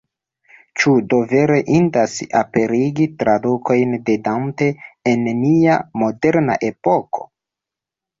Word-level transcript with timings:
Ĉu 0.83 0.91
do 1.09 1.17
vere 1.33 1.57
indas 1.79 2.15
aperigi 2.39 3.05
tradukojn 3.19 3.93
de 4.07 4.15
Dante 4.29 4.71
en 5.13 5.29
nia 5.43 5.77
moderna 6.05 6.57
epoko? 6.71 7.29